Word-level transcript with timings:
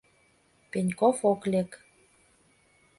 Пеньков 0.71 1.17
ок 1.31 1.41
лек. 1.51 1.71